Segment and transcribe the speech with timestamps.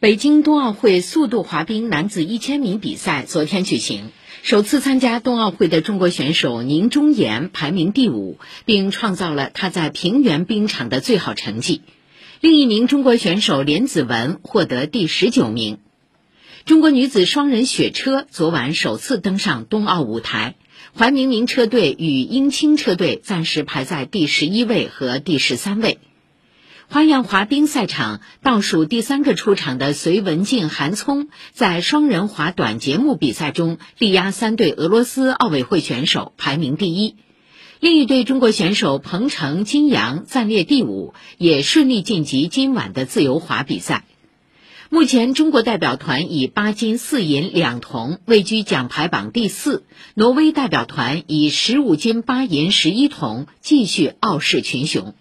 [0.00, 4.12] 北京冬奥会速度滑冰男子一千米比赛昨天举行，
[4.44, 11.82] 首次参加冬奥会的中国选手宁忠岩排名第五，并创造了他在平原冰场的最好成绩。
[12.40, 15.78] 另一名中国选手连子文获得第十九名。
[16.64, 20.54] 中国女子双人雪车昨晚首次登上冬奥舞台，
[20.96, 25.98] 怀明明车队与英青车队暂时排在第十一位和第十三位。
[26.90, 37.16] 花样滑冰赛场倒数第三个出场的隋文静、韩聪，在双人滑短节目比赛中力压三对俄罗斯奥委会选手，排名第一。
[37.78, 44.04] 另一对中国选手彭程、金阳暂列第五，也顺利晋级今晚的自由滑比赛。
[44.88, 55.14] 目前，中国代表团以八金四银两铜位居奖牌榜第四，挪威代表团以十五金八银十一铜继续傲视群雄。